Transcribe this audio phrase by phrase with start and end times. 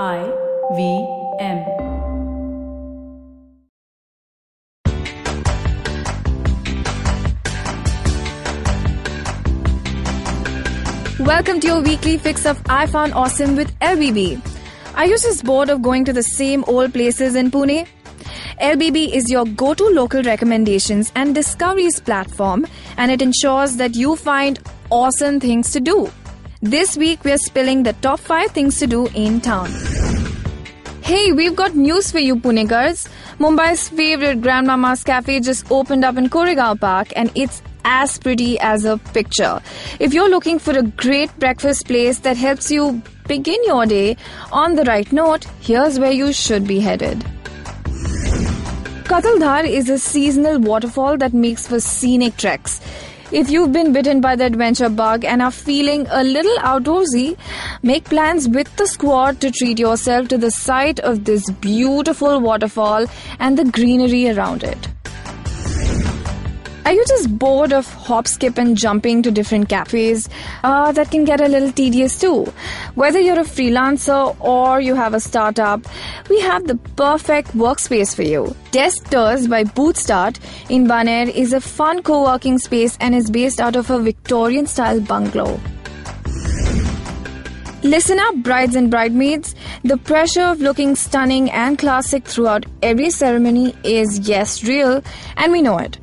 [0.00, 0.22] I
[0.74, 1.06] V
[1.38, 1.66] M.
[11.18, 14.40] Welcome to your weekly fix of I Found Awesome with LBB.
[14.94, 17.86] Are you just bored of going to the same old places in Pune?
[18.62, 22.66] LBB is your go to local recommendations and discoveries platform,
[22.96, 26.10] and it ensures that you find awesome things to do.
[26.64, 29.68] This week, we are spilling the top 5 things to do in town.
[31.02, 33.08] Hey, we've got news for you, Punekars.
[33.40, 38.84] Mumbai's favorite Grandmama's Cafe just opened up in Koregaon Park, and it's as pretty as
[38.84, 39.60] a picture.
[39.98, 44.16] If you're looking for a great breakfast place that helps you begin your day
[44.52, 47.24] on the right note, here's where you should be headed.
[49.12, 52.80] Kataldhar is a seasonal waterfall that makes for scenic treks.
[53.32, 57.38] If you've been bitten by the adventure bug and are feeling a little outdoorsy,
[57.82, 63.06] make plans with the squad to treat yourself to the sight of this beautiful waterfall
[63.38, 64.86] and the greenery around it.
[66.84, 70.28] Are you just bored of hop, skip, and jumping to different cafes?
[70.64, 72.52] Uh, that can get a little tedious too.
[72.96, 75.86] Whether you're a freelancer or you have a startup,
[76.28, 78.56] we have the perfect workspace for you.
[78.72, 83.60] Desk Tours by Bootstart in Baner is a fun co working space and is based
[83.60, 85.60] out of a Victorian style bungalow.
[87.84, 89.56] Listen up, brides and bridesmaids.
[89.84, 95.02] The pressure of looking stunning and classic throughout every ceremony is, yes, real,
[95.36, 95.98] and we know it.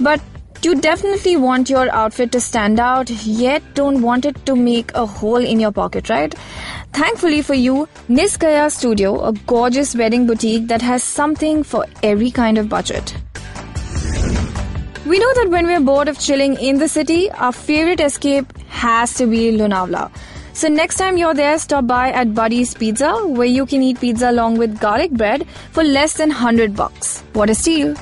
[0.00, 0.20] But
[0.62, 5.06] you definitely want your outfit to stand out, yet don't want it to make a
[5.06, 6.34] hole in your pocket, right?
[6.92, 12.58] Thankfully for you, Niskaya Studio, a gorgeous wedding boutique that has something for every kind
[12.58, 13.16] of budget.
[15.06, 19.14] We know that when we're bored of chilling in the city, our favorite escape has
[19.14, 20.12] to be Lonavala.
[20.54, 24.30] So next time you're there, stop by at Buddy's Pizza, where you can eat pizza
[24.30, 27.22] along with garlic bread for less than 100 bucks.
[27.32, 27.94] What a steal!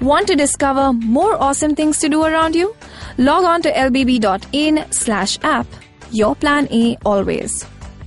[0.00, 2.74] Want to discover more awesome things to do around you?
[3.18, 5.66] Log on to lbb.in slash app.
[6.10, 7.64] Your plan A always.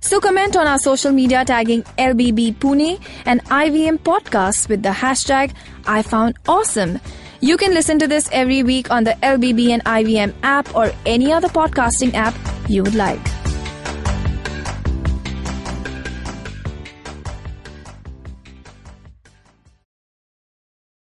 [0.00, 5.52] So comment on our social media tagging LBB Pune and IVM podcasts with the hashtag
[5.86, 6.98] I found awesome.
[7.44, 11.32] You can listen to this every week on the LBB and IVM app or any
[11.32, 12.36] other podcasting app
[12.68, 13.31] you would like.